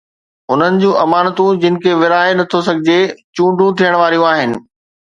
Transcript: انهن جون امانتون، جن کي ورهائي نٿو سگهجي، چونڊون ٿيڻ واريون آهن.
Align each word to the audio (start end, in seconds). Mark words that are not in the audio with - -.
انهن 0.53 0.79
جون 0.83 0.95
امانتون، 1.03 1.59
جن 1.65 1.77
کي 1.83 1.93
ورهائي 2.01 2.33
نٿو 2.39 2.59
سگهجي، 2.69 2.99
چونڊون 3.39 3.71
ٿيڻ 3.81 3.93
واريون 4.03 4.31
آهن. 4.35 4.61